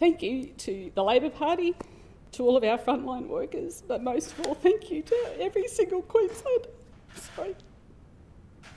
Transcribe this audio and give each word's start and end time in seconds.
Thank 0.00 0.22
you 0.22 0.46
to 0.58 0.90
the 0.94 1.02
Labor 1.02 1.30
Party, 1.30 1.74
to 2.32 2.42
all 2.44 2.56
of 2.56 2.64
our 2.64 2.78
frontline 2.78 3.28
workers, 3.28 3.82
but 3.88 4.02
most 4.02 4.32
of 4.32 4.46
all, 4.46 4.54
thank 4.54 4.90
you 4.90 5.02
to 5.02 5.16
every 5.40 5.66
single 5.68 6.02
Queenslander. 6.02 6.68
Sorry. 7.14 7.54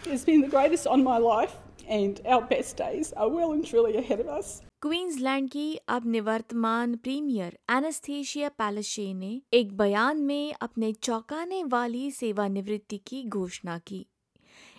It's 0.06 0.24
been 0.24 0.42
the 0.42 0.48
greatest 0.48 0.88
on 0.88 1.04
my 1.04 1.18
life, 1.18 1.58
and 1.88 2.22
our 2.26 2.42
best 2.42 2.78
days 2.78 3.12
are 3.14 3.28
well 3.28 3.52
and 3.52 3.66
truly 3.66 3.98
ahead 3.98 4.20
of 4.22 4.28
us. 4.28 4.62
Queensland 4.82 5.50
की 5.52 5.76
अब 5.90 6.06
निवर्तमान 6.12 6.96
premiere 7.04 7.58
एनास्थेशिया 7.72 8.50
पैलेशे 8.60 9.14
ने 9.14 9.32
एक 9.54 9.76
बयान 9.78 10.22
में 10.28 10.54
अपने 10.62 10.92
चौंकाने 11.04 11.64
वाली 11.74 12.12
सेवानिवृत्ति 12.12 12.98
की 13.08 13.24
घोषणा 13.24 13.78
की 13.88 14.06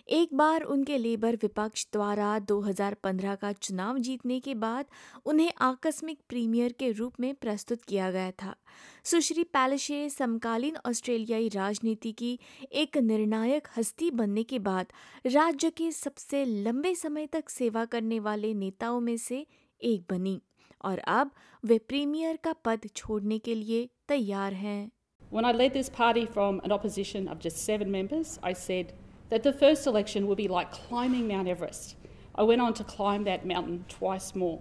एक 0.08 0.34
बार 0.34 0.62
उनके 0.62 0.98
लेबर 0.98 1.36
विपक्ष 1.36 1.86
द्वारा 1.94 2.40
2015 2.40 3.36
का 3.36 3.52
चुनाव 3.52 3.98
जीतने 3.98 4.40
के 4.40 4.56
बाद 4.56 4.86
उन्हें 5.26 5.52
आकस्मिक 5.62 6.20
प्रीमियर 6.30 6.72
के 6.72 6.92
रूप 6.92 7.14
में 7.20 7.36
प्रस्तुत 7.36 7.84
किया 7.84 8.12
गया 8.12 8.32
था। 8.32 8.56
सुश्री 9.04 9.44
पैलेशे 9.44 10.10
समकालीन 10.10 10.78
ऑस्ट्रेलियाई 10.86 11.50
राजनीति 11.50 12.12
की 12.12 12.40
एक 12.72 12.98
निर्णायक 12.98 13.68
हस्ती 13.78 14.12
बनने 14.12 14.44
के 14.44 14.60
बाद 14.60 14.86
राज्य 15.26 15.70
के 15.70 15.92
सबसे 15.92 16.46
लंबे 16.46 16.96
समय 16.96 17.28
तक 17.28 17.50
सेवा 17.50 17.86
करने 17.86 18.20
वाले 18.20 18.54
नेताओं 18.54 19.00
में 19.00 19.18
से 19.18 19.48
एक 19.84 20.04
बनी 20.10 20.42
और 20.82 20.98
अब 20.98 21.32
वे 21.66 21.78
प्रीमियर 21.78 22.38
का 22.44 22.54
पद 22.54 22.90
छोड़ने 22.96 23.40
के 23.40 23.56
लिए 23.56 23.90
तैयार 24.08 24.54
हैं। 24.54 24.92
When 25.32 25.46
I 25.46 25.54
led 25.58 25.74
this 25.74 25.90
party 25.90 26.26
from 26.28 26.62
an 26.64 26.72
opposition 26.72 27.28
of 27.28 27.40
just 27.40 27.66
seven 27.66 27.92
members, 27.92 28.38
I 28.44 28.54
said 28.54 28.94
that 29.30 29.44
the 29.44 29.54
first 29.54 29.88
election 29.88 30.28
would 30.28 30.38
be 30.38 30.48
like 30.48 30.72
climbing 30.72 31.28
Mount 31.28 31.48
Everest. 31.48 31.96
I 32.36 32.44
went 32.44 32.62
on 32.62 32.74
to 32.76 32.84
climb 32.84 33.24
that 33.26 33.46
mountain 33.46 33.86
twice 33.88 34.36
more. 34.36 34.60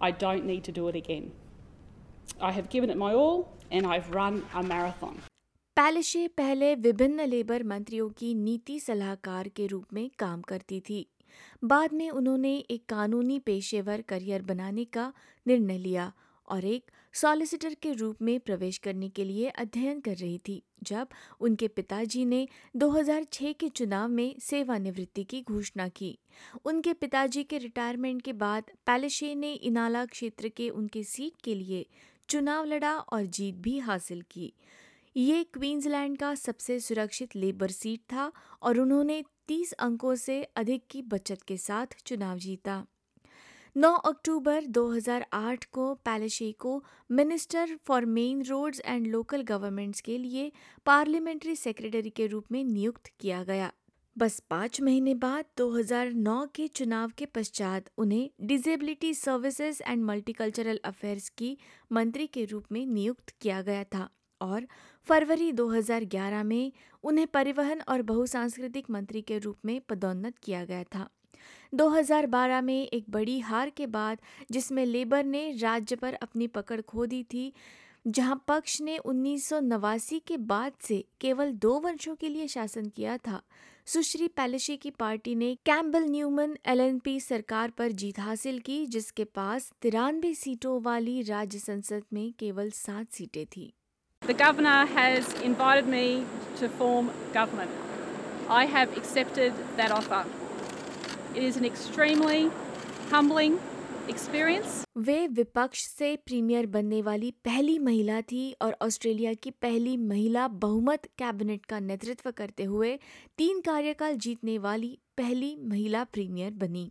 I 0.00 0.10
don't 0.10 0.44
need 0.46 0.64
to 0.64 0.72
do 0.72 0.88
it 0.88 0.96
again. 0.96 1.32
I 2.40 2.52
have 2.52 2.68
given 2.68 2.90
it 2.90 2.96
my 2.96 3.12
all 3.14 3.52
and 3.70 3.86
I've 3.86 4.10
run 4.10 4.42
a 4.54 4.62
marathon. 4.62 5.16
पैलेशे 5.76 6.26
पहले 6.38 6.74
विभिन्न 6.82 7.24
labour 7.28 7.62
मंत्रियों 7.70 8.08
की 8.18 8.34
नीति 8.34 8.78
सलाहकार 8.80 9.48
के 9.56 9.66
रूप 9.66 9.94
में 9.94 10.10
काम 10.18 10.42
करती 10.50 10.80
थी 10.88 11.06
बाद 11.64 11.92
में 11.92 12.10
उन्होंने 12.10 12.56
एक 12.70 12.84
कानूनी 12.88 13.38
पेशेवर 13.46 14.00
करियर 14.08 14.42
बनाने 14.50 14.84
का 14.96 15.12
निर्णय 15.46 15.78
लिया 15.78 16.12
और 16.50 16.64
एक 16.64 16.90
सॉलिसिटर 17.14 17.74
के 17.74 17.92
रूप 17.92 18.22
में 18.22 18.40
प्रवेश 18.40 18.78
करने 18.78 19.08
के 19.08 19.24
लिए 19.24 19.48
अध्ययन 19.48 20.00
कर 20.00 20.16
रही 20.16 20.40
थी, 20.48 20.62
जब 20.82 21.08
उनके 21.40 21.68
पिताजी 21.68 22.24
ने 22.24 22.48
2006 22.76 23.52
के 23.52 23.68
चुनाव 23.68 24.08
में 24.08 24.34
सेवानिवृत्ति 24.40 25.24
की 25.24 25.42
घोषणा 25.42 25.88
की। 25.88 26.18
उनके 26.64 26.92
पिताजी 26.92 27.44
के 27.44 27.58
रिटायरमेंट 27.58 28.22
के 28.22 28.32
बाद 28.32 28.64
पैलेशे 28.86 29.34
ने 29.34 29.52
इनाला 29.52 30.04
क्षेत्र 30.06 30.48
के 30.48 30.68
उनके 30.70 31.02
सीट 31.04 31.32
के 31.44 31.54
लिए 31.54 31.86
चुनाव 32.28 32.64
लड़ा 32.64 32.94
और 32.94 33.26
जीत 33.26 33.54
भी 33.54 33.78
हासिल 33.78 34.22
की। 34.30 34.52
ये 35.16 35.44
क्वींसलैंड 35.44 36.18
का 36.18 36.34
सबसे 36.34 36.80
सुरक्षित 36.80 37.36
लेबर 37.36 37.70
सीट 37.70 38.00
था 38.00 38.32
और 38.62 38.78
उन्होंने 38.78 39.24
30 39.48 39.72
अंकों 39.72 40.14
से 40.14 40.42
अधिक 40.42 40.84
की 40.90 41.02
बचत 41.02 41.42
के 41.42 41.56
साथ 41.56 41.86
चुनाव 42.06 42.38
जीता। 42.38 42.86
9 43.76 43.88
अक्टूबर 44.04 44.64
2008 44.64 45.64
को 45.64 45.94
पैलेशी 45.94 46.50
को 46.52 46.84
minister 47.10 47.70
for 47.86 48.04
main 48.04 48.42
roads 48.42 48.80
and 48.84 49.06
local 49.06 49.42
governments 49.42 50.00
के 50.00 50.18
लिए 50.18 50.52
पार्लियामेंट्री 50.86 51.56
सेक्रेटरी 51.56 52.10
के 52.10 52.26
रूप 52.26 52.52
में 52.52 52.62
नियुक्त 52.64 53.10
किया 53.20 53.42
गया। 53.44 53.72
बस 54.18 54.38
पाँच 54.50 54.80
महीने 54.80 55.14
बाद 55.14 55.44
2009 55.56 56.46
के 56.54 56.66
चुनाव 56.68 57.12
के 57.18 57.26
पश्चात 57.26 57.90
उन्हें 57.98 58.30
disability 58.40 59.12
services 59.14 59.82
and 59.82 60.04
multicultural 60.04 60.80
affairs 60.84 61.28
की 61.28 61.56
मंत्री 61.92 62.26
के 62.26 62.44
रूप 62.44 62.72
में 62.72 62.86
नियुक्त 62.86 63.34
किया 63.40 63.60
गया 63.62 63.84
था 63.84 64.08
और 64.40 64.66
फरवरी 65.06 65.52
2011 65.52 66.44
में 66.44 66.72
उन्हें 67.02 67.26
परिवहन 67.26 67.82
और 67.88 68.02
बहुसांस्कृतिक 68.02 68.90
मंत्री 68.90 69.22
के 69.22 69.38
रूप 69.38 69.58
में 69.64 69.80
पदोन्नत 69.80 70.38
किया 70.38 70.64
गया 70.64 70.84
था। 70.84 71.08
2012 71.74 72.62
में 72.62 72.88
एक 72.88 73.04
बड़ी 73.10 73.40
हार 73.40 73.70
के 73.70 73.86
बाद, 73.86 74.18
जिसमें 74.50 74.86
लेबर 74.86 75.24
ने 75.24 75.50
राज्य 75.52 75.96
पर 75.96 76.14
अपनी 76.14 76.46
पकड़ 76.46 76.80
खो 76.80 77.06
दी 77.06 77.22
थी, 77.22 77.52
जहाँ 78.06 78.44
पक्ष 78.48 78.80
ने 78.80 78.98
उन्नीस 78.98 79.48
सौ 79.48 79.60
नवासी 79.60 80.18
के 80.18 80.36
बाद 80.36 80.72
से 80.80 81.04
केवल 81.20 81.52
दो 81.52 81.80
वर्षों 81.80 82.14
के 82.14 82.28
लिए 82.28 82.48
शासन 82.48 82.86
किया 82.86 83.16
था 83.18 83.42
सुश्री 83.86 84.28
पैलेशी 84.28 84.76
की 84.76 84.90
पार्टी 84.90 85.34
ने 85.34 85.54
कैम्बल 85.54 86.04
न्यूमन 86.04 86.56
एलएनपी 86.66 87.20
सरकार 87.20 87.70
पर 87.70 87.92
जीत 87.92 88.20
हासिल 88.20 88.58
की, 88.58 88.86
जिसके 88.86 89.24
पास 89.24 89.72
तिरानवे 89.82 90.34
सीटों 90.34 90.82
वाली 90.82 91.22
राज्य 91.22 91.58
संसद 91.58 92.04
में 92.12 92.32
केवल 92.38 92.70
सात 92.70 93.12
सीटें 93.12 93.46
थी 93.46 93.72
The 94.22 94.34
Governor 94.34 94.86
has 94.86 95.26
invited 95.42 95.86
me 95.86 96.24
to 96.56 96.68
form 96.68 97.10
government. 97.34 97.70
I 98.48 98.64
have 98.64 98.96
accepted 98.96 99.52
that 99.76 99.92
offer. 99.92 100.43
It 101.34 101.42
is 101.42 101.56
an 101.56 101.64
extremely 101.64 102.50
humbling 103.10 103.54
experience. 104.08 104.74
वे 104.96 105.26
विपक्ष 105.28 105.84
से 105.88 106.14
प्रीमियर 106.16 106.66
बनने 106.66 107.00
वाली 107.02 107.30
पहली 107.44 107.78
महिला 107.78 108.20
थी 108.22 108.44
और 108.62 108.76
ऑस्ट्रेलिया 108.82 109.32
की 109.34 109.50
पहली 109.62 109.96
महिला 109.96 110.46
बहुमत 110.64 111.08
कैबिनेट 111.18 111.64
का 111.66 111.80
नेतृत्व 111.80 112.30
करते 112.30 112.64
हुए 112.64 112.96
तीन 113.38 113.60
कार्यकाल 113.60 114.16
जीतने 114.16 114.56
वाली 114.58 114.98
पहली 115.16 115.54
महिला 115.62 116.04
प्रीमियर 116.12 116.52
बनी 116.54 116.90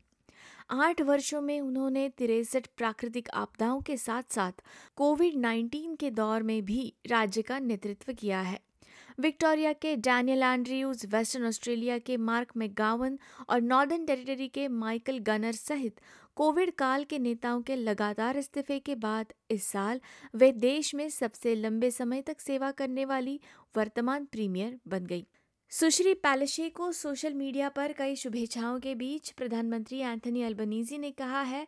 आठ 0.71 1.01
वर्षों 1.01 1.41
में 1.41 1.59
उन्होंने 1.61 2.07
तिरसठ 2.17 2.67
प्राकृतिक 2.77 3.29
आपदाओं 3.35 3.81
के 3.81 3.97
साथ 3.97 4.33
साथ 4.33 4.61
कोविड 4.97 5.35
19 5.35 5.97
के 5.99 6.11
दौर 6.11 6.43
में 6.43 6.61
भी 6.65 6.93
राज्य 7.07 7.41
का 7.41 7.59
नेतृत्व 7.59 8.13
किया 8.13 8.41
है 8.41 8.59
विक्टोरिया 9.19 9.71
के 9.73 9.95
डैनियल 9.95 10.43
एंड्रयूज, 10.43 11.05
वेस्टर्न 11.05 11.45
ऑस्ट्रेलिया 11.45 11.97
के 11.97 12.17
मार्क 12.17 12.51
मैगावन 12.57 13.17
और 13.49 13.61
नॉर्दर्न 13.61 14.05
टेरिटरी 14.05 14.47
के 14.47 14.67
माइकल 14.67 15.17
गनर 15.19 15.51
सहित 15.51 15.99
कोविड 16.35 16.71
काल 16.71 17.03
के 17.03 17.19
नेताओं 17.19 17.61
के 17.61 17.75
लगातार 17.75 18.37
इस्तीफे 18.37 18.79
के 18.79 18.95
बाद 18.95 19.33
इस 19.51 19.65
साल 19.65 20.01
वे 20.35 20.51
देश 20.51 20.93
में 20.95 21.09
सबसे 21.09 21.55
लंबे 21.55 21.91
समय 21.91 22.21
तक 22.21 22.41
सेवा 22.41 22.71
करने 22.71 23.05
वाली 23.05 23.39
वर्तमान 23.77 24.25
प्रीमियर 24.25 24.79
बन 24.87 25.05
गई। 25.05 25.25
सुश्री 25.71 26.13
पैलेशे 26.13 26.69
को 26.69 26.91
सोशल 26.91 27.33
मीडिया 27.33 27.69
पर 27.69 27.91
कई 27.91 28.15
शुभेच्छाओं 28.15 28.79
के 28.79 28.95
बीच 28.95 29.31
प्रधानमंत्री 29.31 29.99
एंथनी 29.99 30.43
अल्बनीजी 30.43 30.97
ने 30.97 31.11
कहा 31.11 31.41
है 31.41 31.67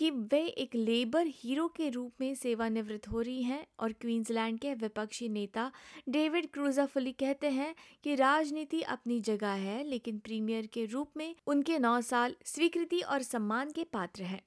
कि 0.00 0.10
वे 0.10 0.40
एक 0.58 0.74
लेबर 0.74 1.26
हीरो 1.28 1.66
के 1.68 1.88
रूप 1.90 2.12
में 2.20 2.34
सेवानिवृत्त 2.34 3.08
हो 3.08 3.20
रही 3.20 3.42
हैं 3.42 3.66
और 3.80 3.92
क्वींसलैंड 3.92 4.58
के 4.58 4.72
विपक्षी 4.74 5.28
नेता 5.28 5.70
डेविड 6.08 6.46
क्रूजाफुली 6.52 7.12
कहते 7.12 7.50
हैं 7.50 7.74
कि 8.04 8.14
राजनीति 8.14 8.80
अपनी 8.94 9.18
जगह 9.20 9.60
है 9.64 9.82
लेकिन 9.84 10.18
प्रीमियर 10.18 10.66
के 10.66 10.84
रूप 10.84 11.10
में 11.16 11.34
उनके 11.46 11.78
नौ 11.78 12.00
साल 12.00 12.34
स्वीकृति 12.44 13.00
और 13.00 13.22
सम्मान 13.22 13.70
के 13.70 13.84
पात्र 13.92 14.22
हैं। 14.22 14.40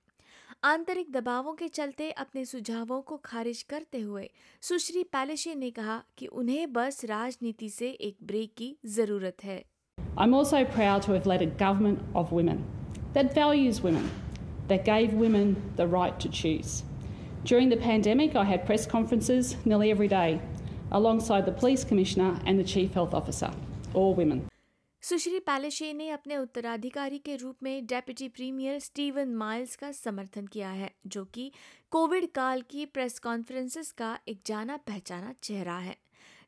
आंतरिक 0.64 1.12
दबावों 1.12 1.54
के 1.54 1.68
चलते 1.68 2.10
अपने 2.18 2.46
सुझावों 2.46 3.02
को 3.02 3.18
खारिज 3.26 3.62
करते 3.70 4.00
हुए 4.00 4.30
सुश्री 4.62 5.04
पैलेशे 5.14 5.56
ने 5.56 5.72
कहा 5.72 6.02
कि 6.18 6.28
उन्हें 6.34 6.74
बस 6.74 7.06
राजनीति 7.06 7.70
से 7.70 7.90
एक 8.02 8.18
ब्रेक 8.24 8.54
की 8.58 8.76
ज़रूरत 8.98 9.44
है। 9.44 9.64
I'm 10.18 10.34
also 10.34 10.66
proud 10.76 11.04
to 11.04 11.14
have 11.14 11.32
led 11.34 11.42
a 11.42 11.52
government 11.64 12.00
of 12.16 12.38
women 12.40 12.68
that 13.14 13.34
values 13.36 13.82
women, 13.82 14.12
that 14.68 14.86
gave 14.86 15.14
women 15.14 15.56
the 15.76 15.88
right 15.88 16.20
to 16.20 16.30
choose. 16.30 16.84
During 17.44 17.70
the 17.70 17.78
pandemic, 17.78 18.36
I 18.36 18.46
had 18.46 18.66
press 18.66 18.86
conferences 18.86 19.56
nearly 19.66 19.92
every 19.92 20.08
day 20.08 20.40
alongside 20.92 21.46
the 21.46 21.52
police 21.52 21.84
commissioner 21.84 22.40
and 22.46 22.60
the 22.60 22.64
chief 22.64 22.94
health 22.94 23.14
officer, 23.14 23.52
all 23.94 24.14
women. 24.14 24.50
सुश्री 25.04 25.40
पैलेशे 25.40 25.92
ने 25.94 26.08
अपने 26.10 26.36
उत्तराधिकारी 26.38 27.18
के 27.20 27.36
रूप 27.36 27.64
में 27.64 27.86
deputy 27.86 28.28
premiere 28.36 28.78
Steven 28.80 29.34
miles 29.36 29.76
का 29.76 29.92
समर्थन 29.92 30.46
किया 30.48 30.70
है 30.70 30.90
जो 31.08 31.24
कि 31.34 31.52
कोविड 31.92 32.28
काल 32.36 32.62
की 32.70 32.86
प्रेस 32.86 33.20
कॉन्फ्रेंसेस 33.20 33.92
का 33.92 34.18
एक 34.28 34.40
जाना 34.46 34.78
पहचाना 34.88 35.34
चेहरा 35.44 35.78
है 35.78 35.98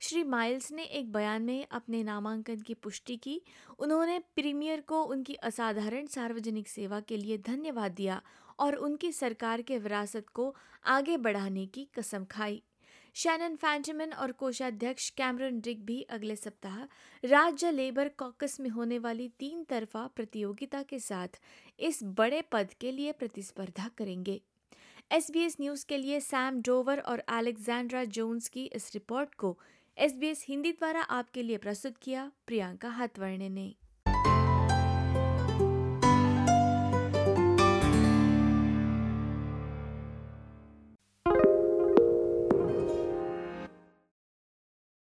श्री 0.01 0.23
माइल्स 0.23 0.71
ने 0.71 0.83
एक 0.83 1.11
बयान 1.11 1.41
में 1.41 1.65
अपने 1.71 2.03
नामांकन 2.03 2.59
की 2.59 2.73
पुष्टि 2.73 3.15
की। 3.17 3.41
उन्होंने 3.79 4.19
प्रीमियर 4.35 4.81
को 4.81 5.01
उनकी 5.03 5.33
असाधारण 5.33 6.05
सार्वजनिक 6.05 6.67
सेवा 6.67 6.99
के 6.99 7.17
लिए 7.17 7.37
धन्यवाद 7.37 7.91
दिया 7.91 8.21
और 8.59 8.75
उनकी 8.75 9.11
सरकार 9.11 9.61
के 9.61 9.77
विरासत 9.77 10.29
को 10.33 10.53
आगे 10.85 11.17
बढ़ाने 11.17 11.65
की 11.65 11.87
कसम 11.95 12.25
खाई। 12.25 12.61
शैनन 13.15 13.55
फैंटमन 13.55 14.11
और 14.11 14.31
कोषाध्यक्ष 14.31 15.09
कैमरन 15.09 15.59
डिक 15.59 15.85
भी 15.85 16.01
अगले 16.01 16.35
सप्ताह 16.35 16.81
राज्य 17.23 17.71
लेबर 17.71 18.09
कॉकस 18.09 18.59
में 18.59 18.69
होने 18.69 18.99
वाली 18.99 19.27
तीन 19.39 19.63
तरफा 19.63 20.05
प्रतियोगिता 20.07 20.81
के 20.83 20.99
साथ 20.99 21.39
इस 21.79 21.99
बड़े 22.03 22.41
पद 22.41 22.73
के 22.81 22.91
लिए 22.91 23.11
प्रतिस्पर्धा 23.11 23.89
करेंगे। 23.97 24.41
एसबीएस 25.11 25.55
न्यूज़ 25.61 25.85
के 25.85 25.97
लिए 25.97 26.19
सैम 26.19 26.61
डोवर 26.61 26.99
और 26.99 27.19
अलेक्जेंड्रा 27.19 28.03
जोन्स 28.03 28.47
की 28.47 28.65
इस 28.65 28.91
रिपोर्ट 28.93 29.35
को 29.35 29.57
SBS 30.01 30.37
हिंदी 30.47 30.71
द्वारा 30.71 31.01
आपके 31.01 31.43
लिए 31.43 31.57
प्रस्तुत 31.57 31.97
किया 31.97 32.31
प्रियंका 32.47 32.89
हथवर्णे 32.89 33.49
ने। 33.49 33.75